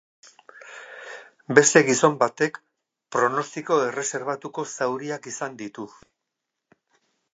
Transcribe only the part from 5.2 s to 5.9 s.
izan ditu.